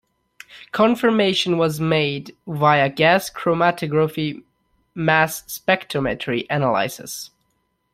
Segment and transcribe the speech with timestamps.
[0.71, 4.41] Confirmation was made via gas chromatography-mass
[5.43, 7.29] spectrometry analysis.